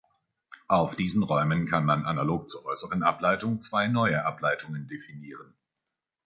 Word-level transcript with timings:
Auf 0.67 0.95
diesen 0.95 1.21
Räumen 1.21 1.67
kann 1.67 1.85
man 1.85 2.05
analog 2.07 2.49
zur 2.49 2.65
äußeren 2.65 3.03
Ableitung 3.03 3.61
zwei 3.61 3.87
neue 3.87 4.25
Ableitungen 4.25 4.87
definieren. 4.87 5.53